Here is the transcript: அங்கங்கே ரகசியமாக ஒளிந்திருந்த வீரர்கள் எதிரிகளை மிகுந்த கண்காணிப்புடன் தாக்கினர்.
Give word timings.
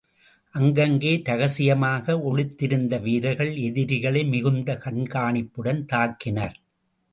அங்கங்கே 0.53 1.11
ரகசியமாக 1.23 2.15
ஒளிந்திருந்த 2.21 2.97
வீரர்கள் 2.97 3.53
எதிரிகளை 3.67 4.23
மிகுந்த 4.25 4.79
கண்காணிப்புடன் 4.83 5.83
தாக்கினர். 5.93 6.57